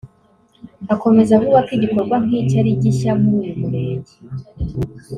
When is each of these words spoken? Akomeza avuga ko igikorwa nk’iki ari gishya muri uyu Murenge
Akomeza 0.93 1.31
avuga 1.37 1.59
ko 1.65 1.71
igikorwa 1.77 2.15
nk’iki 2.23 2.55
ari 2.61 2.71
gishya 2.81 3.11
muri 3.21 3.35
uyu 3.43 3.53
Murenge 3.61 4.13